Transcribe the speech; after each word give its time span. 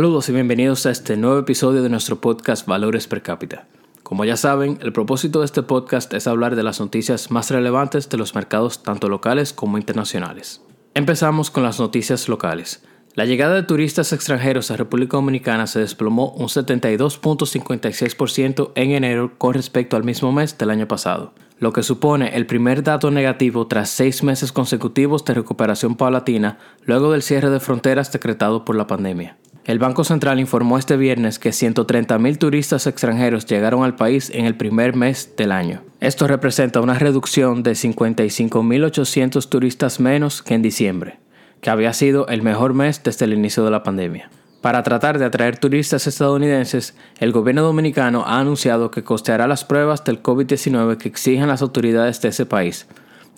Saludos 0.00 0.30
y 0.30 0.32
bienvenidos 0.32 0.86
a 0.86 0.92
este 0.92 1.18
nuevo 1.18 1.38
episodio 1.38 1.82
de 1.82 1.90
nuestro 1.90 2.22
podcast 2.22 2.66
Valores 2.66 3.06
Per 3.06 3.20
cápita. 3.20 3.66
Como 4.02 4.24
ya 4.24 4.38
saben, 4.38 4.78
el 4.80 4.94
propósito 4.94 5.40
de 5.40 5.44
este 5.44 5.62
podcast 5.62 6.14
es 6.14 6.26
hablar 6.26 6.56
de 6.56 6.62
las 6.62 6.80
noticias 6.80 7.30
más 7.30 7.50
relevantes 7.50 8.08
de 8.08 8.16
los 8.16 8.34
mercados 8.34 8.82
tanto 8.82 9.10
locales 9.10 9.52
como 9.52 9.76
internacionales. 9.76 10.62
Empezamos 10.94 11.50
con 11.50 11.64
las 11.64 11.78
noticias 11.78 12.30
locales. 12.30 12.82
La 13.12 13.26
llegada 13.26 13.54
de 13.54 13.62
turistas 13.62 14.14
extranjeros 14.14 14.70
a 14.70 14.78
República 14.78 15.18
Dominicana 15.18 15.66
se 15.66 15.80
desplomó 15.80 16.30
un 16.30 16.46
72.56% 16.46 18.72
en 18.76 18.92
enero 18.92 19.34
con 19.36 19.52
respecto 19.52 19.98
al 19.98 20.04
mismo 20.04 20.32
mes 20.32 20.56
del 20.56 20.70
año 20.70 20.88
pasado, 20.88 21.34
lo 21.58 21.74
que 21.74 21.82
supone 21.82 22.36
el 22.36 22.46
primer 22.46 22.82
dato 22.82 23.10
negativo 23.10 23.66
tras 23.66 23.90
seis 23.90 24.22
meses 24.22 24.50
consecutivos 24.50 25.26
de 25.26 25.34
recuperación 25.34 25.94
paulatina 25.94 26.58
luego 26.86 27.12
del 27.12 27.20
cierre 27.20 27.50
de 27.50 27.60
fronteras 27.60 28.10
decretado 28.10 28.64
por 28.64 28.76
la 28.76 28.86
pandemia. 28.86 29.36
El 29.70 29.78
Banco 29.78 30.02
Central 30.02 30.40
informó 30.40 30.78
este 30.78 30.96
viernes 30.96 31.38
que 31.38 31.50
130.000 31.50 32.38
turistas 32.38 32.88
extranjeros 32.88 33.46
llegaron 33.46 33.84
al 33.84 33.94
país 33.94 34.28
en 34.34 34.46
el 34.46 34.56
primer 34.56 34.96
mes 34.96 35.34
del 35.36 35.52
año. 35.52 35.84
Esto 36.00 36.26
representa 36.26 36.80
una 36.80 36.98
reducción 36.98 37.62
de 37.62 37.74
55.800 37.74 39.48
turistas 39.48 40.00
menos 40.00 40.42
que 40.42 40.54
en 40.54 40.62
diciembre, 40.62 41.20
que 41.60 41.70
había 41.70 41.92
sido 41.92 42.26
el 42.26 42.42
mejor 42.42 42.74
mes 42.74 43.00
desde 43.04 43.26
el 43.26 43.32
inicio 43.32 43.64
de 43.64 43.70
la 43.70 43.84
pandemia. 43.84 44.28
Para 44.60 44.82
tratar 44.82 45.20
de 45.20 45.26
atraer 45.26 45.56
turistas 45.56 46.08
estadounidenses, 46.08 46.96
el 47.20 47.30
gobierno 47.30 47.62
dominicano 47.62 48.24
ha 48.26 48.40
anunciado 48.40 48.90
que 48.90 49.04
costeará 49.04 49.46
las 49.46 49.64
pruebas 49.64 50.02
del 50.02 50.20
COVID-19 50.20 50.96
que 50.96 51.08
exigen 51.08 51.46
las 51.46 51.62
autoridades 51.62 52.20
de 52.20 52.30
ese 52.30 52.44
país, 52.44 52.88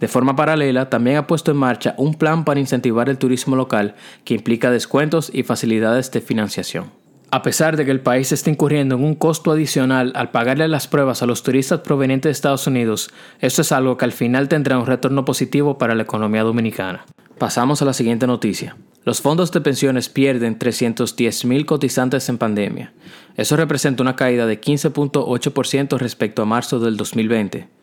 de 0.02 0.08
forma 0.08 0.34
paralela, 0.34 0.90
también 0.90 1.16
ha 1.16 1.28
puesto 1.28 1.52
en 1.52 1.58
marcha 1.58 1.94
un 1.96 2.14
plan 2.14 2.44
para 2.44 2.58
incentivar 2.58 3.08
el 3.08 3.18
turismo 3.18 3.54
local 3.54 3.94
que 4.24 4.34
implica 4.34 4.68
descuentos 4.68 5.30
y 5.32 5.44
facilidades 5.44 6.10
de 6.10 6.20
financiación. 6.20 6.90
A 7.30 7.42
pesar 7.42 7.76
de 7.76 7.84
que 7.84 7.92
el 7.92 8.00
país 8.00 8.32
está 8.32 8.50
incurriendo 8.50 8.96
en 8.96 9.04
un 9.04 9.14
costo 9.14 9.52
adicional 9.52 10.10
al 10.16 10.32
pagarle 10.32 10.66
las 10.66 10.88
pruebas 10.88 11.22
a 11.22 11.26
los 11.26 11.44
turistas 11.44 11.82
provenientes 11.82 12.30
de 12.30 12.32
Estados 12.32 12.66
Unidos, 12.66 13.10
esto 13.38 13.62
es 13.62 13.70
algo 13.70 13.96
que 13.96 14.04
al 14.04 14.10
final 14.10 14.48
tendrá 14.48 14.76
un 14.76 14.86
retorno 14.86 15.24
positivo 15.24 15.78
para 15.78 15.94
la 15.94 16.02
economía 16.02 16.42
dominicana. 16.42 17.04
Pasamos 17.38 17.80
a 17.80 17.84
la 17.84 17.92
siguiente 17.92 18.26
noticia. 18.26 18.76
Los 19.04 19.20
fondos 19.20 19.52
de 19.52 19.60
pensiones 19.60 20.08
pierden 20.08 20.58
310.000 20.58 21.64
cotizantes 21.64 22.28
en 22.28 22.38
pandemia. 22.38 22.92
Eso 23.36 23.56
representa 23.56 24.02
una 24.02 24.16
caída 24.16 24.46
de 24.46 24.60
15.8% 24.60 25.96
respecto 25.96 26.42
a 26.42 26.46
marzo 26.46 26.80
del 26.80 26.96
2020 26.96 27.81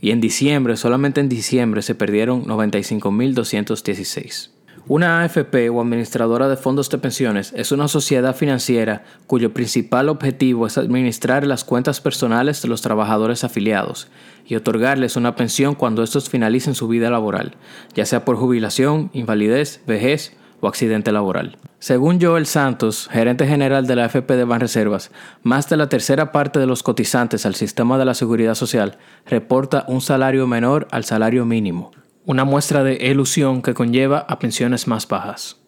y 0.00 0.10
en 0.10 0.20
diciembre, 0.20 0.76
solamente 0.76 1.20
en 1.20 1.28
diciembre, 1.28 1.82
se 1.82 1.94
perdieron 1.94 2.44
95.216. 2.44 4.50
Una 4.86 5.22
AFP 5.22 5.70
o 5.70 5.80
administradora 5.80 6.46
de 6.46 6.58
fondos 6.58 6.90
de 6.90 6.98
pensiones 6.98 7.54
es 7.56 7.72
una 7.72 7.88
sociedad 7.88 8.36
financiera 8.36 9.02
cuyo 9.26 9.54
principal 9.54 10.10
objetivo 10.10 10.66
es 10.66 10.76
administrar 10.76 11.46
las 11.46 11.64
cuentas 11.64 12.02
personales 12.02 12.60
de 12.60 12.68
los 12.68 12.82
trabajadores 12.82 13.44
afiliados 13.44 14.08
y 14.46 14.56
otorgarles 14.56 15.16
una 15.16 15.36
pensión 15.36 15.74
cuando 15.74 16.02
estos 16.02 16.28
finalicen 16.28 16.74
su 16.74 16.86
vida 16.86 17.08
laboral, 17.08 17.56
ya 17.94 18.04
sea 18.04 18.26
por 18.26 18.36
jubilación, 18.36 19.08
invalidez, 19.14 19.80
vejez 19.86 20.36
o 20.64 20.68
accidente 20.68 21.12
laboral. 21.12 21.58
Según 21.78 22.20
Joel 22.20 22.46
Santos, 22.46 23.08
gerente 23.12 23.46
general 23.46 23.86
de 23.86 23.96
la 23.96 24.06
AFP 24.06 24.36
de 24.36 24.44
Banreservas, 24.44 25.10
más 25.42 25.68
de 25.68 25.76
la 25.76 25.88
tercera 25.88 26.32
parte 26.32 26.58
de 26.58 26.66
los 26.66 26.82
cotizantes 26.82 27.44
al 27.44 27.54
sistema 27.54 27.98
de 27.98 28.06
la 28.06 28.14
seguridad 28.14 28.54
social 28.54 28.96
reporta 29.26 29.84
un 29.88 30.00
salario 30.00 30.46
menor 30.46 30.88
al 30.90 31.04
salario 31.04 31.44
mínimo, 31.44 31.92
una 32.24 32.44
muestra 32.44 32.82
de 32.82 32.94
ilusión 32.94 33.60
que 33.60 33.74
conlleva 33.74 34.20
a 34.20 34.38
pensiones 34.38 34.88
más 34.88 35.06
bajas. 35.06 35.60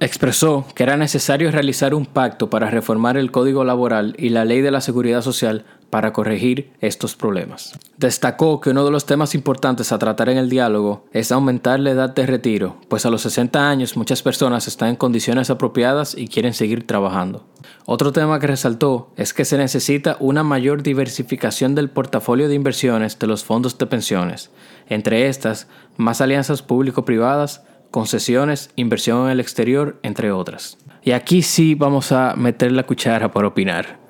Expresó 0.00 0.66
que 0.74 0.82
era 0.82 0.96
necesario 0.96 1.50
realizar 1.50 1.94
un 1.94 2.06
pacto 2.06 2.50
para 2.50 2.70
reformar 2.70 3.16
el 3.16 3.30
Código 3.30 3.64
Laboral 3.64 4.14
y 4.18 4.30
la 4.30 4.44
Ley 4.44 4.60
de 4.60 4.70
la 4.70 4.80
Seguridad 4.80 5.22
Social 5.22 5.64
para 5.94 6.12
corregir 6.12 6.72
estos 6.80 7.14
problemas. 7.14 7.78
Destacó 7.98 8.60
que 8.60 8.70
uno 8.70 8.84
de 8.84 8.90
los 8.90 9.06
temas 9.06 9.36
importantes 9.36 9.92
a 9.92 9.98
tratar 10.00 10.28
en 10.28 10.38
el 10.38 10.50
diálogo 10.50 11.04
es 11.12 11.30
aumentar 11.30 11.78
la 11.78 11.92
edad 11.92 12.12
de 12.12 12.26
retiro, 12.26 12.78
pues 12.88 13.06
a 13.06 13.10
los 13.10 13.22
60 13.22 13.70
años 13.70 13.96
muchas 13.96 14.20
personas 14.20 14.66
están 14.66 14.88
en 14.88 14.96
condiciones 14.96 15.50
apropiadas 15.50 16.16
y 16.18 16.26
quieren 16.26 16.52
seguir 16.52 16.84
trabajando. 16.84 17.46
Otro 17.86 18.10
tema 18.10 18.40
que 18.40 18.48
resaltó 18.48 19.12
es 19.14 19.32
que 19.32 19.44
se 19.44 19.56
necesita 19.56 20.16
una 20.18 20.42
mayor 20.42 20.82
diversificación 20.82 21.76
del 21.76 21.90
portafolio 21.90 22.48
de 22.48 22.56
inversiones 22.56 23.16
de 23.20 23.28
los 23.28 23.44
fondos 23.44 23.78
de 23.78 23.86
pensiones, 23.86 24.50
entre 24.88 25.28
estas, 25.28 25.68
más 25.96 26.20
alianzas 26.20 26.62
público-privadas, 26.62 27.62
concesiones, 27.92 28.70
inversión 28.74 29.26
en 29.26 29.30
el 29.30 29.38
exterior, 29.38 30.00
entre 30.02 30.32
otras. 30.32 30.76
Y 31.04 31.12
aquí 31.12 31.42
sí 31.42 31.76
vamos 31.76 32.10
a 32.10 32.34
meter 32.34 32.72
la 32.72 32.82
cuchara 32.82 33.30
para 33.30 33.46
opinar. 33.46 34.02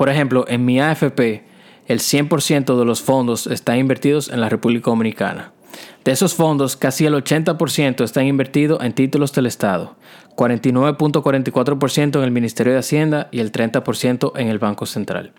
Por 0.00 0.08
ejemplo, 0.08 0.46
en 0.48 0.64
mi 0.64 0.80
AFP, 0.80 1.44
el 1.86 1.98
100% 1.98 2.78
de 2.78 2.84
los 2.86 3.02
fondos 3.02 3.46
están 3.46 3.76
invertidos 3.76 4.30
en 4.30 4.40
la 4.40 4.48
República 4.48 4.90
Dominicana. 4.90 5.52
De 6.04 6.12
esos 6.12 6.34
fondos, 6.34 6.76
casi 6.76 7.04
el 7.04 7.14
80% 7.14 8.02
están 8.02 8.26
invertidos 8.26 8.82
en 8.82 8.94
títulos 8.94 9.32
del 9.34 9.46
Estado, 9.46 9.96
49.44% 10.34 12.16
en 12.16 12.24
el 12.24 12.30
Ministerio 12.30 12.72
de 12.72 12.78
Hacienda 12.78 13.28
y 13.30 13.40
el 13.40 13.52
30% 13.52 14.32
en 14.36 14.48
el 14.48 14.58
Banco 14.58 14.86
Central. 14.86 15.32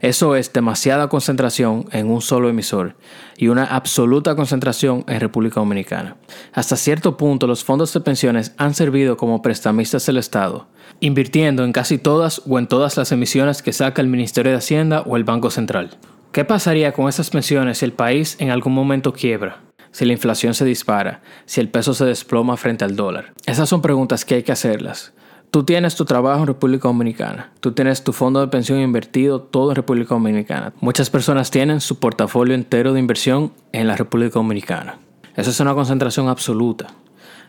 Eso 0.00 0.34
es 0.34 0.52
demasiada 0.52 1.08
concentración 1.08 1.86
en 1.92 2.10
un 2.10 2.20
solo 2.20 2.48
emisor 2.48 2.96
y 3.36 3.48
una 3.48 3.64
absoluta 3.64 4.34
concentración 4.34 5.04
en 5.06 5.20
República 5.20 5.60
Dominicana. 5.60 6.16
Hasta 6.52 6.74
cierto 6.74 7.16
punto 7.16 7.46
los 7.46 7.62
fondos 7.62 7.92
de 7.92 8.00
pensiones 8.00 8.52
han 8.56 8.74
servido 8.74 9.16
como 9.16 9.42
prestamistas 9.42 10.06
del 10.06 10.16
Estado, 10.16 10.66
invirtiendo 10.98 11.64
en 11.64 11.72
casi 11.72 11.98
todas 11.98 12.42
o 12.48 12.58
en 12.58 12.66
todas 12.66 12.96
las 12.96 13.12
emisiones 13.12 13.62
que 13.62 13.72
saca 13.72 14.02
el 14.02 14.08
Ministerio 14.08 14.50
de 14.50 14.58
Hacienda 14.58 15.02
o 15.02 15.16
el 15.16 15.24
Banco 15.24 15.50
Central. 15.50 15.96
¿Qué 16.32 16.44
pasaría 16.44 16.92
con 16.92 17.08
esas 17.08 17.30
pensiones 17.30 17.78
si 17.78 17.84
el 17.84 17.92
país 17.92 18.36
en 18.40 18.50
algún 18.50 18.72
momento 18.72 19.12
quiebra? 19.12 19.69
Si 19.92 20.04
la 20.04 20.12
inflación 20.12 20.54
se 20.54 20.64
dispara, 20.64 21.20
si 21.46 21.60
el 21.60 21.68
peso 21.68 21.94
se 21.94 22.04
desploma 22.04 22.56
frente 22.56 22.84
al 22.84 22.96
dólar. 22.96 23.32
Esas 23.46 23.68
son 23.68 23.82
preguntas 23.82 24.24
que 24.24 24.36
hay 24.36 24.42
que 24.42 24.52
hacerlas. 24.52 25.12
Tú 25.50 25.64
tienes 25.64 25.96
tu 25.96 26.04
trabajo 26.04 26.40
en 26.40 26.46
República 26.46 26.86
Dominicana, 26.86 27.50
tú 27.58 27.72
tienes 27.72 28.04
tu 28.04 28.12
fondo 28.12 28.40
de 28.40 28.46
pensión 28.46 28.78
invertido 28.78 29.40
todo 29.40 29.72
en 29.72 29.76
República 29.76 30.14
Dominicana. 30.14 30.72
Muchas 30.80 31.10
personas 31.10 31.50
tienen 31.50 31.80
su 31.80 31.98
portafolio 31.98 32.54
entero 32.54 32.92
de 32.92 33.00
inversión 33.00 33.52
en 33.72 33.88
la 33.88 33.96
República 33.96 34.34
Dominicana. 34.34 34.98
Eso 35.34 35.50
es 35.50 35.58
una 35.58 35.74
concentración 35.74 36.28
absoluta. 36.28 36.86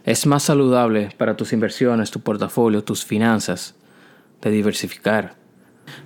Es 0.03 0.25
más 0.25 0.41
saludable 0.41 1.09
para 1.15 1.37
tus 1.37 1.53
inversiones, 1.53 2.09
tu 2.09 2.21
portafolio, 2.21 2.83
tus 2.83 3.05
finanzas, 3.05 3.75
de 4.41 4.49
diversificar. 4.49 5.35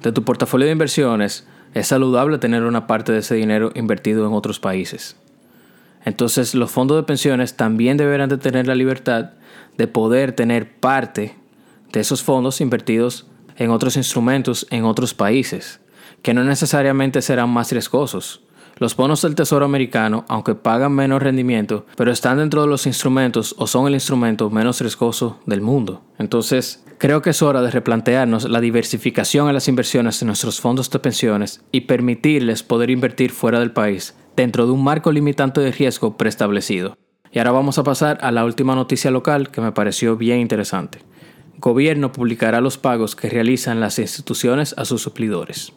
De 0.01 0.11
tu 0.11 0.23
portafolio 0.23 0.65
de 0.65 0.73
inversiones, 0.73 1.47
es 1.73 1.87
saludable 1.87 2.37
tener 2.39 2.63
una 2.63 2.87
parte 2.87 3.13
de 3.13 3.19
ese 3.19 3.35
dinero 3.35 3.71
invertido 3.73 4.27
en 4.27 4.33
otros 4.33 4.59
países. 4.59 5.15
Entonces 6.05 6.53
los 6.55 6.71
fondos 6.71 6.97
de 6.97 7.03
pensiones 7.03 7.57
también 7.57 7.97
deberán 7.97 8.29
de 8.29 8.37
tener 8.37 8.67
la 8.67 8.75
libertad 8.75 9.31
de 9.77 9.87
poder 9.87 10.31
tener 10.31 10.79
parte 10.79 11.35
de 11.91 11.99
esos 11.99 12.23
fondos 12.23 12.61
invertidos 12.61 13.27
en 13.57 13.71
otros 13.71 13.97
instrumentos 13.97 14.67
en 14.69 14.85
otros 14.85 15.13
países, 15.13 15.79
que 16.21 16.33
no 16.33 16.43
necesariamente 16.43 17.21
serán 17.21 17.49
más 17.49 17.71
riesgosos. 17.71 18.41
Los 18.77 18.97
bonos 18.97 19.21
del 19.21 19.35
Tesoro 19.35 19.63
americano, 19.63 20.25
aunque 20.27 20.53
pagan 20.53 20.91
menos 20.91 21.23
rendimiento, 21.23 21.85
pero 21.95 22.11
están 22.11 22.37
dentro 22.37 22.61
de 22.61 22.67
los 22.67 22.85
instrumentos 22.85 23.55
o 23.57 23.67
son 23.67 23.87
el 23.87 23.93
instrumento 23.93 24.49
menos 24.49 24.81
riesgoso 24.81 25.39
del 25.45 25.61
mundo. 25.61 26.03
Entonces, 26.19 26.83
creo 26.97 27.21
que 27.21 27.29
es 27.29 27.41
hora 27.41 27.61
de 27.61 27.71
replantearnos 27.71 28.49
la 28.49 28.59
diversificación 28.59 29.47
en 29.47 29.53
las 29.53 29.69
inversiones 29.69 30.19
de 30.19 30.25
nuestros 30.25 30.59
fondos 30.59 30.89
de 30.89 30.99
pensiones 30.99 31.63
y 31.71 31.81
permitirles 31.81 32.63
poder 32.63 32.89
invertir 32.89 33.31
fuera 33.31 33.61
del 33.61 33.71
país 33.71 34.13
dentro 34.35 34.65
de 34.65 34.71
un 34.71 34.83
marco 34.83 35.11
limitante 35.11 35.61
de 35.61 35.71
riesgo 35.71 36.17
preestablecido. 36.17 36.97
Y 37.31 37.39
ahora 37.39 37.51
vamos 37.51 37.77
a 37.77 37.83
pasar 37.83 38.17
a 38.21 38.31
la 38.31 38.45
última 38.45 38.75
noticia 38.75 39.11
local 39.11 39.49
que 39.49 39.61
me 39.61 39.71
pareció 39.71 40.15
bien 40.15 40.39
interesante. 40.39 40.99
Gobierno 41.57 42.11
publicará 42.11 42.61
los 42.61 42.77
pagos 42.77 43.15
que 43.15 43.29
realizan 43.29 43.79
las 43.79 43.99
instituciones 43.99 44.73
a 44.77 44.85
sus 44.85 45.01
suplidores. 45.01 45.73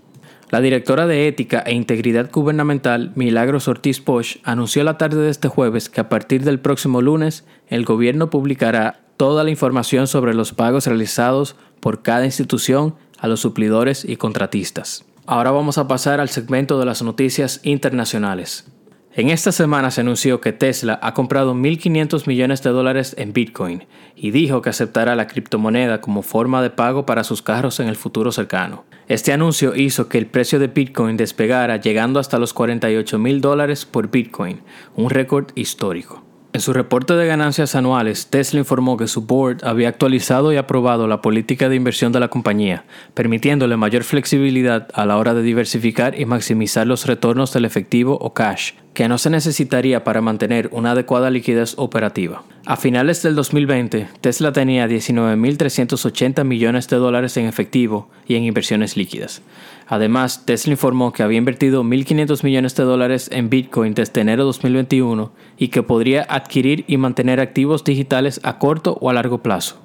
La 0.51 0.61
directora 0.61 1.07
de 1.07 1.29
Ética 1.29 1.63
e 1.67 1.75
Integridad 1.75 2.31
Gubernamental, 2.33 3.13
Milagros 3.17 3.69
Ortiz 3.69 4.01
Posch, 4.01 4.39
anunció 4.45 4.83
la 4.83 4.97
tarde 4.97 5.21
de 5.21 5.31
este 5.31 5.49
jueves 5.49 5.89
que 5.89 6.01
a 6.01 6.09
partir 6.09 6.43
del 6.43 6.59
próximo 6.59 7.03
lunes 7.03 7.45
el 7.69 7.85
gobierno 7.85 8.31
publicará 8.31 9.01
toda 9.19 9.45
la 9.45 9.51
información 9.51 10.07
sobre 10.07 10.33
los 10.33 10.55
pagos 10.55 10.87
realizados 10.87 11.57
por 11.81 12.03
cada 12.03 12.25
institución 12.25 12.95
a 13.19 13.29
los 13.29 13.41
suplidores 13.41 14.05
y 14.05 14.17
contratistas. 14.17 15.05
Ahora 15.31 15.51
vamos 15.51 15.77
a 15.77 15.87
pasar 15.87 16.21
al 16.21 16.31
segmento 16.31 16.79
de 16.79 16.87
las 16.87 17.03
noticias 17.03 17.61
internacionales. 17.63 18.67
En 19.13 19.29
esta 19.29 19.53
semana 19.53 19.91
se 19.91 20.01
anunció 20.01 20.41
que 20.41 20.55
Tesla 20.55 20.99
ha 21.03 21.13
comprado 21.13 21.55
1.500 21.55 22.27
millones 22.27 22.63
de 22.63 22.71
dólares 22.71 23.15
en 23.19 23.35
Bitcoin 23.35 23.85
y 24.17 24.31
dijo 24.31 24.63
que 24.63 24.71
aceptará 24.71 25.17
la 25.17 25.27
criptomoneda 25.27 26.01
como 26.01 26.23
forma 26.23 26.63
de 26.63 26.71
pago 26.71 27.05
para 27.05 27.25
sus 27.25 27.43
carros 27.43 27.79
en 27.79 27.89
el 27.89 27.97
futuro 27.97 28.33
cercano. 28.33 28.87
Este 29.07 29.35
anuncio 29.35 29.77
hizo 29.77 30.09
que 30.09 30.17
el 30.17 30.29
precio 30.29 30.59
de 30.59 30.69
Bitcoin 30.69 31.19
despegara 31.19 31.77
llegando 31.77 32.21
hasta 32.21 32.39
los 32.39 32.55
48 32.55 33.19
mil 33.19 33.43
dólares 33.43 33.85
por 33.85 34.11
Bitcoin, 34.11 34.63
un 34.97 35.11
récord 35.11 35.49
histórico. 35.57 36.28
En 36.59 36.63
su 36.63 36.73
reporte 36.73 37.15
de 37.15 37.29
ganancias 37.29 37.77
anuales, 37.77 38.27
Tesla 38.31 38.59
informó 38.59 38.97
que 38.97 39.07
su 39.07 39.21
board 39.21 39.65
había 39.65 39.89
actualizado 39.89 40.53
y 40.53 40.57
aprobado 40.57 41.07
la 41.07 41.21
política 41.21 41.69
de 41.69 41.77
inversión 41.77 42.11
de 42.11 42.19
la 42.19 42.31
compañía, 42.31 42.85
permitiéndole 43.15 43.77
mayor 43.77 44.03
flexibilidad 44.03 44.89
a 44.93 45.07
la 45.07 45.19
hora 45.19 45.35
de 45.35 45.43
diversificar 45.43 46.19
y 46.21 46.27
maximizar 46.27 46.85
los 46.85 47.07
retornos 47.07 47.53
del 47.53 47.65
efectivo 47.65 48.19
o 48.21 48.35
cash, 48.35 48.73
que 48.99 49.09
no 49.09 49.17
se 49.17 49.31
necesitaría 49.31 50.03
para 50.03 50.21
mantener 50.21 50.71
una 50.73 50.91
adecuada 50.91 51.31
liquidez 51.31 51.75
operativa. 51.77 52.43
A 52.67 52.77
finales 52.77 53.23
del 53.23 53.37
2020, 53.37 54.09
Tesla 54.21 54.51
tenía 54.51 54.89
19.380 54.89 56.43
millones 56.43 56.89
de 56.89 56.97
dólares 56.97 57.37
en 57.37 57.47
efectivo 57.47 58.11
y 58.27 58.35
en 58.35 58.43
inversiones 58.43 58.97
líquidas. 58.97 59.41
Además, 59.87 60.45
Tesla 60.47 60.73
informó 60.73 61.13
que 61.13 61.23
había 61.23 61.39
invertido 61.39 61.85
1.500 61.85 62.43
millones 62.43 62.75
de 62.75 62.83
dólares 62.83 63.31
en 63.33 63.49
Bitcoin 63.49 63.95
desde 63.95 64.21
enero 64.21 64.43
de 64.43 64.47
2021 64.47 65.31
y 65.57 65.69
que 65.69 65.85
podría 65.85 66.27
adquirir 66.29 66.85
y 66.89 66.97
mantener 66.97 67.39
activos 67.39 67.85
digitales 67.85 68.41
a 68.43 68.59
corto 68.59 68.99
o 69.01 69.11
a 69.11 69.13
largo 69.13 69.45
plazo. 69.45 69.81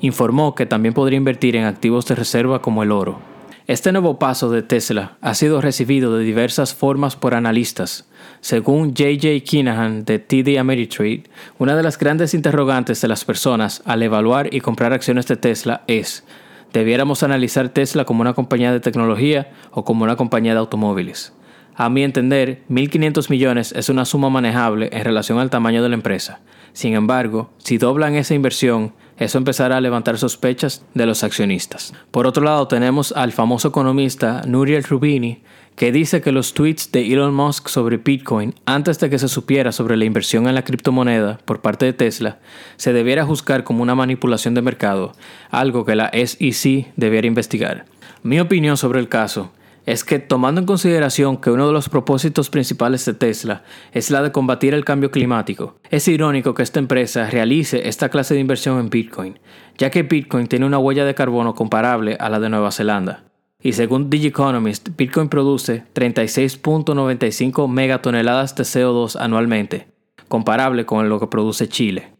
Informó 0.00 0.56
que 0.56 0.66
también 0.66 0.94
podría 0.94 1.18
invertir 1.18 1.54
en 1.54 1.62
activos 1.62 2.06
de 2.06 2.16
reserva 2.16 2.60
como 2.60 2.82
el 2.82 2.90
oro. 2.90 3.20
Este 3.68 3.92
nuevo 3.92 4.18
paso 4.18 4.50
de 4.50 4.62
Tesla 4.62 5.16
ha 5.20 5.34
sido 5.34 5.60
recibido 5.60 6.16
de 6.16 6.24
diversas 6.24 6.74
formas 6.74 7.14
por 7.14 7.34
analistas. 7.34 8.07
Según 8.40 8.94
J.J. 8.96 9.44
Kinahan 9.44 10.04
de 10.04 10.18
TD 10.18 10.58
Ameritrade, 10.58 11.24
una 11.58 11.76
de 11.76 11.82
las 11.82 11.98
grandes 11.98 12.34
interrogantes 12.34 13.00
de 13.00 13.08
las 13.08 13.24
personas 13.24 13.82
al 13.84 14.02
evaluar 14.02 14.54
y 14.54 14.60
comprar 14.60 14.92
acciones 14.92 15.26
de 15.26 15.36
Tesla 15.36 15.82
es 15.86 16.24
debiéramos 16.72 17.22
analizar 17.22 17.68
Tesla 17.70 18.04
como 18.04 18.20
una 18.20 18.34
compañía 18.34 18.72
de 18.72 18.80
tecnología 18.80 19.50
o 19.70 19.84
como 19.84 20.04
una 20.04 20.16
compañía 20.16 20.52
de 20.52 20.60
automóviles. 20.60 21.32
A 21.74 21.88
mi 21.88 22.02
entender, 22.02 22.62
1.500 22.68 23.30
millones 23.30 23.72
es 23.72 23.88
una 23.88 24.04
suma 24.04 24.30
manejable 24.30 24.90
en 24.92 25.04
relación 25.04 25.38
al 25.38 25.50
tamaño 25.50 25.82
de 25.82 25.88
la 25.88 25.94
empresa. 25.94 26.40
Sin 26.72 26.94
embargo, 26.94 27.50
si 27.58 27.78
doblan 27.78 28.16
esa 28.16 28.34
inversión, 28.34 28.92
eso 29.18 29.38
empezará 29.38 29.76
a 29.76 29.80
levantar 29.80 30.18
sospechas 30.18 30.84
de 30.94 31.06
los 31.06 31.24
accionistas. 31.24 31.92
Por 32.10 32.26
otro 32.26 32.44
lado, 32.44 32.68
tenemos 32.68 33.12
al 33.12 33.32
famoso 33.32 33.68
economista 33.68 34.42
Nuriel 34.46 34.84
Rubini, 34.84 35.42
que 35.74 35.92
dice 35.92 36.20
que 36.20 36.32
los 36.32 36.54
tweets 36.54 36.90
de 36.90 37.12
Elon 37.12 37.34
Musk 37.34 37.68
sobre 37.68 37.98
Bitcoin, 37.98 38.54
antes 38.66 38.98
de 38.98 39.10
que 39.10 39.18
se 39.18 39.28
supiera 39.28 39.70
sobre 39.70 39.96
la 39.96 40.04
inversión 40.04 40.48
en 40.48 40.54
la 40.54 40.64
criptomoneda 40.64 41.38
por 41.44 41.60
parte 41.60 41.86
de 41.86 41.92
Tesla, 41.92 42.38
se 42.76 42.92
debiera 42.92 43.24
juzgar 43.24 43.62
como 43.62 43.82
una 43.82 43.94
manipulación 43.94 44.54
de 44.54 44.62
mercado, 44.62 45.12
algo 45.50 45.84
que 45.84 45.94
la 45.94 46.10
SEC 46.12 46.92
debiera 46.96 47.28
investigar. 47.28 47.86
Mi 48.24 48.40
opinión 48.40 48.76
sobre 48.76 48.98
el 48.98 49.08
caso 49.08 49.52
es 49.88 50.04
que 50.04 50.18
tomando 50.18 50.60
en 50.60 50.66
consideración 50.66 51.38
que 51.38 51.50
uno 51.50 51.66
de 51.66 51.72
los 51.72 51.88
propósitos 51.88 52.50
principales 52.50 53.06
de 53.06 53.14
Tesla 53.14 53.62
es 53.92 54.10
la 54.10 54.20
de 54.20 54.32
combatir 54.32 54.74
el 54.74 54.84
cambio 54.84 55.10
climático, 55.10 55.76
es 55.88 56.06
irónico 56.08 56.52
que 56.52 56.62
esta 56.62 56.78
empresa 56.78 57.30
realice 57.30 57.88
esta 57.88 58.10
clase 58.10 58.34
de 58.34 58.40
inversión 58.40 58.78
en 58.80 58.90
Bitcoin, 58.90 59.38
ya 59.78 59.88
que 59.88 60.02
Bitcoin 60.02 60.46
tiene 60.46 60.66
una 60.66 60.78
huella 60.78 61.06
de 61.06 61.14
carbono 61.14 61.54
comparable 61.54 62.18
a 62.20 62.28
la 62.28 62.38
de 62.38 62.50
Nueva 62.50 62.70
Zelanda. 62.70 63.24
Y 63.62 63.72
según 63.72 64.10
Economist, 64.12 64.90
Bitcoin 64.94 65.30
produce 65.30 65.84
36.95 65.94 67.66
megatoneladas 67.66 68.54
de 68.56 68.64
CO2 68.64 69.16
anualmente, 69.18 69.88
comparable 70.28 70.84
con 70.84 71.08
lo 71.08 71.18
que 71.18 71.28
produce 71.28 71.66
Chile. 71.66 72.12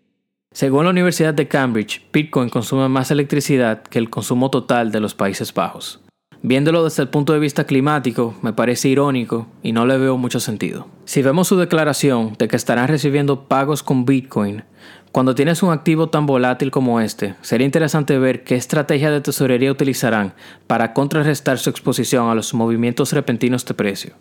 Según 0.53 0.85
la 0.85 0.91
Universidad 0.91 1.35
de 1.35 1.49
Cambridge, 1.49 2.03
Bitcoin 2.15 2.49
consume 2.49 2.89
más 2.89 3.11
electricidad 3.11 3.83
que 3.83 3.99
el 3.99 4.09
consumo 4.09 4.51
total 4.51 4.91
de 4.91 5.01
los 5.01 5.15
Países 5.15 5.53
Bajos. 5.53 6.01
Viéndolo 6.43 6.85
desde 6.85 7.03
el 7.03 7.09
punto 7.09 7.33
de 7.33 7.41
vista 7.41 7.65
climático, 7.65 8.35
me 8.43 8.53
parece 8.53 8.89
irónico 8.89 9.49
y 9.61 9.73
no 9.73 9.87
le 9.87 9.99
veo 9.99 10.17
mucho 10.17 10.39
sentido. 10.39 10.87
Si 11.05 11.21
vemos 11.21 11.49
su 11.49 11.57
declaración 11.57 12.35
de 12.39 12.47
que 12.47 12.55
estarán 12.55 12.87
recibiendo 12.87 13.49
pagos 13.49 13.83
con 13.83 14.05
Bitcoin, 14.05 14.63
cuando 15.11 15.35
tienes 15.35 15.65
un 15.65 15.73
activo 15.73 16.11
tan 16.11 16.27
volátil 16.27 16.71
como 16.71 17.01
este, 17.01 17.35
sería 17.41 17.65
interesante 17.65 18.19
ver 18.19 18.45
qué 18.45 18.55
estrategia 18.55 19.11
de 19.11 19.21
tesorería 19.21 19.73
utilizarán 19.73 20.35
para 20.69 20.93
contrarrestar 20.93 21.59
su 21.59 21.71
exposición 21.71 22.29
a 22.29 22.37
los 22.37 22.55
movimientos 22.55 23.13
repentinos 23.13 23.65
de 23.65 23.75
precio. 23.75 24.15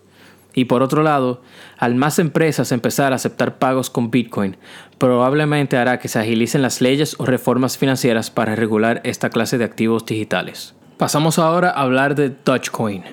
Y 0.55 0.65
por 0.65 0.81
otro 0.81 1.03
lado, 1.03 1.43
al 1.77 1.93
más 1.93 2.17
empresas 2.17 2.71
empezar 2.71 3.13
a 3.13 3.17
aceptar 3.17 3.59
pagos 3.59 3.91
con 3.91 4.09
Bitcoin, 4.09 4.57
probablemente 4.97 5.77
hará 5.77 5.99
que 5.99 6.07
se 6.07 6.17
agilicen 6.17 6.63
las 6.63 6.81
leyes 6.81 7.15
o 7.19 7.27
reformas 7.27 7.77
financieras 7.77 8.31
para 8.31 8.55
regular 8.55 9.01
esta 9.03 9.29
clase 9.29 9.59
de 9.59 9.65
activos 9.65 10.03
digitales. 10.03 10.73
Pasamos 10.97 11.37
ahora 11.37 11.69
a 11.69 11.83
hablar 11.83 12.15
de 12.15 12.33
Dogecoin. 12.43 13.03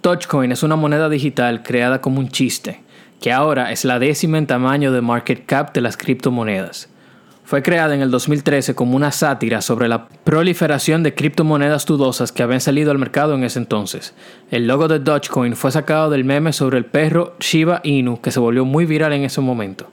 Dogecoin 0.00 0.52
es 0.52 0.62
una 0.62 0.76
moneda 0.76 1.08
digital 1.08 1.64
creada 1.64 2.00
como 2.00 2.20
un 2.20 2.28
chiste, 2.28 2.82
que 3.20 3.32
ahora 3.32 3.72
es 3.72 3.84
la 3.84 3.98
décima 3.98 4.38
en 4.38 4.46
tamaño 4.46 4.92
de 4.92 5.00
market 5.00 5.44
cap 5.44 5.74
de 5.74 5.80
las 5.80 5.96
criptomonedas. 5.96 6.88
Fue 7.42 7.60
creada 7.64 7.96
en 7.96 8.00
el 8.00 8.12
2013 8.12 8.76
como 8.76 8.94
una 8.94 9.10
sátira 9.10 9.60
sobre 9.60 9.88
la 9.88 10.06
proliferación 10.06 11.02
de 11.02 11.14
criptomonedas 11.14 11.84
dudosas 11.84 12.30
que 12.30 12.44
habían 12.44 12.60
salido 12.60 12.92
al 12.92 12.98
mercado 12.98 13.34
en 13.34 13.42
ese 13.42 13.58
entonces. 13.58 14.14
El 14.52 14.68
logo 14.68 14.86
de 14.86 15.00
Dogecoin 15.00 15.56
fue 15.56 15.72
sacado 15.72 16.10
del 16.10 16.22
meme 16.24 16.52
sobre 16.52 16.78
el 16.78 16.84
perro 16.84 17.34
Shiba 17.40 17.80
Inu 17.82 18.20
que 18.20 18.30
se 18.30 18.38
volvió 18.38 18.64
muy 18.64 18.86
viral 18.86 19.14
en 19.14 19.24
ese 19.24 19.40
momento. 19.40 19.88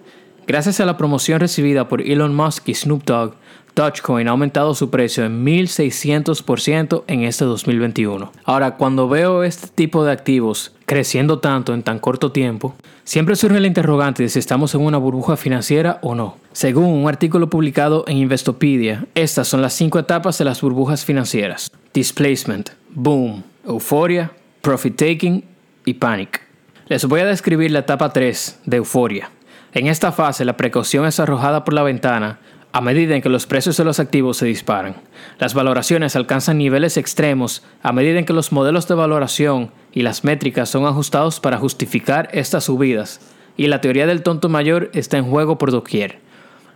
Gracias 0.49 0.79
a 0.79 0.85
la 0.85 0.97
promoción 0.97 1.39
recibida 1.39 1.87
por 1.87 2.01
Elon 2.01 2.35
Musk 2.35 2.69
y 2.69 2.73
Snoop 2.73 3.03
Dogg, 3.05 3.35
Dogecoin 3.79 4.27
ha 4.27 4.31
aumentado 4.31 4.75
su 4.75 4.89
precio 4.89 5.23
en 5.23 5.45
1600% 5.45 7.03
en 7.07 7.23
este 7.23 7.45
2021. 7.45 8.29
Ahora, 8.43 8.75
cuando 8.75 9.07
veo 9.07 9.45
este 9.45 9.69
tipo 9.69 10.03
de 10.03 10.11
activos 10.11 10.75
creciendo 10.85 11.39
tanto 11.39 11.73
en 11.73 11.81
tan 11.81 11.97
corto 11.97 12.33
tiempo, 12.33 12.75
siempre 13.05 13.37
surge 13.37 13.61
la 13.61 13.67
interrogante 13.67 14.21
de 14.21 14.27
si 14.27 14.37
estamos 14.37 14.75
en 14.75 14.81
una 14.81 14.97
burbuja 14.97 15.37
financiera 15.37 15.99
o 16.01 16.13
no. 16.13 16.35
Según 16.51 16.87
un 16.87 17.07
artículo 17.07 17.49
publicado 17.49 18.03
en 18.07 18.17
Investopedia, 18.17 19.05
estas 19.15 19.47
son 19.47 19.61
las 19.61 19.71
cinco 19.71 19.97
etapas 19.97 20.37
de 20.37 20.43
las 20.43 20.59
burbujas 20.59 21.05
financieras. 21.05 21.71
Displacement, 21.93 22.71
boom, 22.89 23.43
euforia, 23.65 24.29
profit 24.61 24.97
taking 24.97 25.45
y 25.85 25.93
panic. 25.93 26.41
Les 26.89 27.05
voy 27.05 27.21
a 27.21 27.25
describir 27.25 27.71
la 27.71 27.79
etapa 27.79 28.11
3 28.11 28.59
de 28.65 28.75
euforia. 28.75 29.29
En 29.71 29.87
esta 29.87 30.11
fase 30.11 30.43
la 30.43 30.57
precaución 30.57 31.05
es 31.05 31.19
arrojada 31.21 31.63
por 31.63 31.73
la 31.73 31.83
ventana 31.83 32.39
a 32.71 32.81
medida 32.81 33.15
en 33.15 33.21
que 33.21 33.29
los 33.29 33.47
precios 33.47 33.77
de 33.77 33.83
los 33.83 33.99
activos 33.99 34.37
se 34.37 34.45
disparan. 34.45 34.95
Las 35.39 35.53
valoraciones 35.53 36.15
alcanzan 36.15 36.59
niveles 36.59 36.97
extremos 36.97 37.63
a 37.81 37.91
medida 37.91 38.19
en 38.19 38.25
que 38.25 38.33
los 38.33 38.51
modelos 38.51 38.87
de 38.87 38.95
valoración 38.95 39.71
y 39.91 40.03
las 40.03 40.23
métricas 40.23 40.69
son 40.69 40.85
ajustados 40.85 41.39
para 41.39 41.57
justificar 41.57 42.29
estas 42.31 42.65
subidas, 42.65 43.21
y 43.57 43.67
la 43.67 43.81
teoría 43.81 44.05
del 44.05 44.23
tonto 44.23 44.49
mayor 44.49 44.91
está 44.93 45.17
en 45.17 45.25
juego 45.25 45.57
por 45.57 45.71
doquier. 45.71 46.19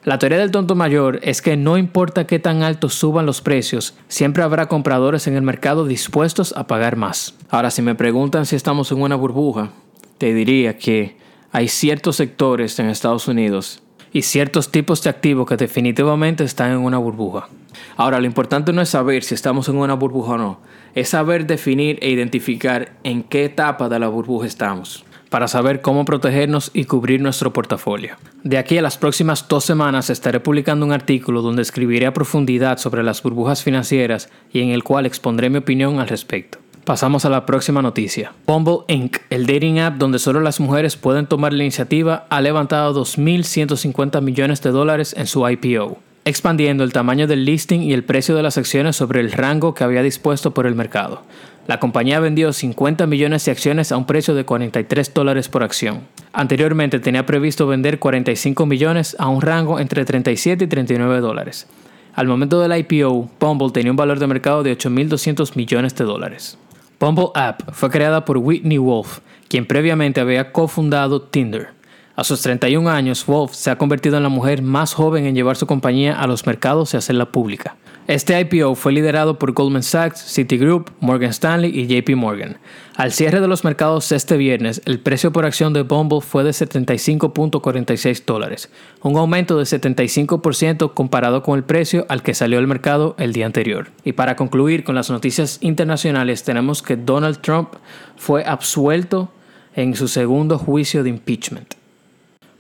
La 0.04 0.20
teoría 0.20 0.40
del 0.40 0.52
tonto 0.52 0.76
mayor 0.76 1.20
es 1.22 1.42
que 1.42 1.56
no 1.56 1.78
importa 1.78 2.28
qué 2.28 2.40
tan 2.40 2.62
alto 2.64 2.90
suban 2.90 3.26
los 3.26 3.42
precios, 3.42 3.96
siempre 4.08 4.44
habrá 4.44 4.68
compradores 4.68 5.28
en 5.28 5.36
el 5.36 5.44
mercado 5.44 5.86
dispuestos 5.86 6.54
a 6.58 6.68
pagar 6.68 6.98
más. 6.98 7.36
Ahora, 7.50 7.72
si 7.72 7.82
me 7.82 7.96
preguntan 7.96 8.46
si 8.46 8.56
estamos 8.56 8.92
en 8.92 9.02
una 9.02 9.16
burbuja, 9.16 9.72
te 10.18 10.34
diría 10.34 10.78
que 10.78 11.18
hay 11.52 11.68
ciertos 11.68 12.16
sectores 12.16 12.78
en 12.80 12.90
Estados 12.90 13.28
Unidos 13.28 13.83
y 14.14 14.22
ciertos 14.22 14.72
tipos 14.72 15.04
de 15.04 15.10
activos 15.10 15.48
que 15.48 15.58
definitivamente 15.58 16.44
están 16.44 16.72
en 16.72 16.78
una 16.78 17.00
burbuja. 17.00 17.50
Ahora, 17.98 18.20
lo 18.20 18.28
importante 18.28 18.72
no 18.72 18.82
es 18.82 18.90
saber 18.90 19.24
si 19.24 19.34
estamos 19.34 19.68
en 19.68 19.76
una 19.76 19.96
burbuja 19.96 20.34
o 20.34 20.38
no, 20.38 20.60
es 20.96 21.10
saber 21.10 21.48
definir 21.48 21.98
e 22.02 22.10
identificar 22.10 22.94
en 23.04 23.24
qué 23.24 23.46
etapa 23.46 23.90
de 23.90 24.00
la 24.00 24.08
burbuja 24.08 24.48
estamos, 24.48 25.04
para 25.30 25.48
saber 25.48 25.82
cómo 25.82 26.06
protegernos 26.06 26.70
y 26.74 26.86
cubrir 26.86 27.20
nuestro 27.20 27.52
portafolio. 27.52 28.16
De 28.44 28.58
aquí 28.58 28.78
a 28.78 28.84
las 28.84 28.98
próximas 28.98 29.48
dos 29.48 29.66
semanas 29.66 30.10
estaré 30.10 30.40
publicando 30.40 30.86
un 30.86 30.92
artículo 30.92 31.42
donde 31.42 31.64
escribiré 31.64 32.06
a 32.06 32.14
profundidad 32.14 32.78
sobre 32.78 33.04
las 33.04 33.24
burbujas 33.24 33.64
financieras 33.64 34.30
y 34.52 34.62
en 34.62 34.70
el 34.70 34.84
cual 34.84 35.06
expondré 35.06 35.50
mi 35.50 35.58
opinión 35.58 36.00
al 36.00 36.08
respecto. 36.08 36.63
Pasamos 36.86 37.24
a 37.24 37.30
la 37.30 37.46
próxima 37.46 37.82
noticia. 37.82 38.34
Bumble 38.46 38.80
Inc., 38.90 39.20
el 39.30 39.46
dating 39.46 39.80
app 39.80 39.96
donde 39.96 40.20
solo 40.20 40.42
las 40.42 40.60
mujeres 40.60 40.98
pueden 40.98 41.28
tomar 41.28 41.54
la 41.54 41.64
iniciativa, 41.64 42.26
ha 42.30 42.42
levantado 42.42 42.94
2.150 43.06 44.22
millones 44.22 44.62
de 44.62 44.72
dólares 44.72 45.16
en 45.18 45.26
su 45.28 45.48
IPO, 45.48 45.98
expandiendo 46.26 46.84
el 46.84 46.92
tamaño 46.92 47.26
del 47.26 47.46
listing 47.46 47.84
y 47.84 47.94
el 47.94 48.04
precio 48.04 48.36
de 48.36 48.44
las 48.44 48.58
acciones 48.58 48.98
sobre 48.98 49.22
el 49.22 49.32
rango 49.32 49.74
que 49.74 49.86
había 49.86 50.04
dispuesto 50.04 50.54
por 50.54 50.68
el 50.68 50.76
mercado. 50.76 51.24
La 51.68 51.80
compañía 51.80 52.20
vendió 52.20 52.52
50 52.52 53.08
millones 53.08 53.46
de 53.46 53.52
acciones 53.52 53.94
a 53.94 53.98
un 53.98 54.06
precio 54.06 54.36
de 54.36 54.44
43 54.44 55.14
dólares 55.14 55.48
por 55.48 55.64
acción. 55.64 56.02
Anteriormente 56.34 57.00
tenía 57.00 57.26
previsto 57.26 57.66
vender 57.66 58.00
45 58.00 58.66
millones 58.66 59.16
a 59.20 59.30
un 59.30 59.42
rango 59.42 59.80
entre 59.80 60.04
37 60.04 60.66
y 60.66 60.68
39 60.68 61.22
dólares. 61.22 61.66
Al 62.14 62.28
momento 62.28 62.60
del 62.60 62.78
IPO, 62.78 63.30
Bumble 63.40 63.72
tenía 63.72 63.92
un 63.92 63.98
valor 63.98 64.20
de 64.20 64.28
mercado 64.28 64.64
de 64.64 64.78
8.200 64.78 65.56
millones 65.56 65.96
de 65.96 66.04
dólares. 66.04 66.58
Bumble 67.04 67.32
App 67.36 67.74
fue 67.74 67.90
creada 67.90 68.24
por 68.24 68.38
Whitney 68.38 68.78
Wolf, 68.78 69.20
quien 69.50 69.66
previamente 69.66 70.22
había 70.22 70.54
cofundado 70.54 71.22
Tinder. 71.22 71.72
A 72.16 72.24
sus 72.24 72.44
31 72.44 72.92
años, 72.92 73.26
Wolf 73.26 73.56
se 73.56 73.72
ha 73.72 73.78
convertido 73.80 74.18
en 74.18 74.24
la 74.24 74.30
mujer 74.30 74.62
más 74.62 74.94
joven 74.94 75.26
en 75.26 75.34
llevar 75.34 75.56
su 75.56 75.66
compañía 75.66 76.20
a 76.20 76.28
los 76.28 76.46
mercados 76.46 76.94
y 76.94 76.98
hacerla 76.98 77.32
pública. 77.32 77.76
Este 78.06 78.40
IPO 78.40 78.76
fue 78.76 78.92
liderado 78.92 79.40
por 79.40 79.54
Goldman 79.54 79.82
Sachs, 79.82 80.22
Citigroup, 80.22 80.92
Morgan 81.00 81.32
Stanley 81.32 81.72
y 81.74 81.88
JP 81.88 82.16
Morgan. 82.16 82.58
Al 82.98 83.14
cierre 83.14 83.42
de 83.42 83.48
los 83.48 83.64
mercados 83.64 84.12
este 84.12 84.38
viernes, 84.38 84.84
el 84.86 85.00
precio 85.00 85.32
por 85.32 85.46
acción 85.46 85.74
de 85.74 85.82
Bumble 85.82 86.22
fue 86.22 86.44
de 86.44 86.52
75.46 86.52 88.26
dólares, 88.26 88.70
un 89.02 89.18
aumento 89.18 89.58
de 89.58 89.64
75% 89.64 90.94
comparado 90.94 91.42
con 91.42 91.58
el 91.58 91.64
precio 91.64 92.06
al 92.10 92.22
que 92.22 92.36
salió 92.36 92.60
el 92.60 92.68
mercado 92.68 93.16
el 93.18 93.34
día 93.34 93.48
anterior. 93.48 93.90
Y 94.04 94.14
para 94.14 94.36
concluir 94.36 94.84
con 94.84 94.94
las 94.94 95.10
noticias 95.10 95.58
internacionales, 95.62 96.44
tenemos 96.44 96.84
que 96.84 96.96
Donald 96.96 97.40
Trump 97.42 97.70
fue 98.18 98.46
absuelto 98.46 99.32
en 99.76 99.96
su 99.96 100.08
segundo 100.08 100.60
juicio 100.60 101.02
de 101.02 101.10
impeachment. 101.10 101.74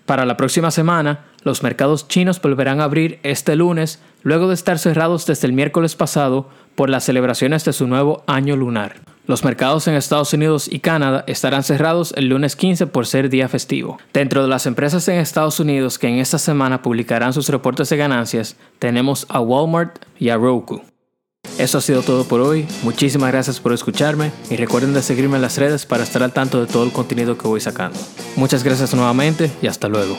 Para 0.05 0.25
la 0.25 0.35
próxima 0.35 0.71
semana, 0.71 1.25
los 1.43 1.63
mercados 1.63 2.07
chinos 2.07 2.41
volverán 2.41 2.81
a 2.81 2.85
abrir 2.85 3.19
este 3.23 3.55
lunes, 3.55 3.99
luego 4.21 4.47
de 4.49 4.53
estar 4.53 4.77
cerrados 4.79 5.25
desde 5.25 5.47
el 5.47 5.53
miércoles 5.53 5.95
pasado 5.95 6.49
por 6.75 6.89
las 6.89 7.05
celebraciones 7.05 7.63
de 7.65 7.73
su 7.73 7.87
nuevo 7.87 8.23
año 8.27 8.55
lunar. 8.55 8.95
Los 9.25 9.45
mercados 9.45 9.87
en 9.87 9.95
Estados 9.95 10.33
Unidos 10.33 10.67
y 10.69 10.79
Canadá 10.79 11.23
estarán 11.27 11.63
cerrados 11.63 12.13
el 12.17 12.27
lunes 12.27 12.57
15 12.57 12.87
por 12.87 13.07
ser 13.07 13.29
día 13.29 13.47
festivo. 13.47 13.97
Dentro 14.11 14.41
de 14.41 14.49
las 14.49 14.65
empresas 14.65 15.07
en 15.07 15.19
Estados 15.19 15.61
Unidos 15.61 15.97
que 15.97 16.09
en 16.09 16.15
esta 16.15 16.37
semana 16.37 16.81
publicarán 16.81 17.31
sus 17.31 17.47
reportes 17.47 17.87
de 17.87 17.95
ganancias, 17.95 18.57
tenemos 18.79 19.25
a 19.29 19.39
Walmart 19.39 20.03
y 20.19 20.27
a 20.27 20.35
Roku. 20.35 20.81
Eso 21.57 21.77
ha 21.77 21.81
sido 21.81 22.01
todo 22.01 22.23
por 22.25 22.41
hoy. 22.41 22.65
Muchísimas 22.83 23.31
gracias 23.31 23.59
por 23.59 23.73
escucharme 23.73 24.31
y 24.49 24.55
recuerden 24.55 24.93
de 24.93 25.03
seguirme 25.03 25.35
en 25.35 25.41
las 25.41 25.57
redes 25.57 25.85
para 25.85 26.03
estar 26.03 26.23
al 26.23 26.33
tanto 26.33 26.59
de 26.59 26.71
todo 26.71 26.83
el 26.83 26.91
contenido 26.91 27.37
que 27.37 27.47
voy 27.47 27.61
sacando. 27.61 27.99
Muchas 28.35 28.63
gracias 28.63 28.93
nuevamente 28.93 29.51
y 29.61 29.67
hasta 29.67 29.87
luego. 29.87 30.17